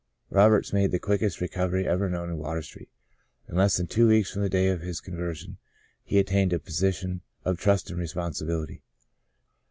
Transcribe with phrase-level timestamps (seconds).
[0.31, 0.37] '^ Mr.
[0.37, 2.89] Roberts made the quickest '* recovery" ever known in Water Street.
[3.47, 5.57] In less than two weeks from the day of his conversion
[6.03, 8.81] he obtained a position of trust and responsi bility.